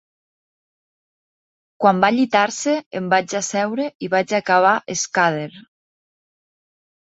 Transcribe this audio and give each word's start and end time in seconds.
Quan 1.85 1.99
va 2.05 2.11
llitar-se 2.15 2.75
em 3.01 3.11
vaig 3.17 3.37
asseure 3.43 3.87
i 4.09 4.13
vaig 4.17 4.37
acabar 4.43 4.75
Scudder. 5.07 5.49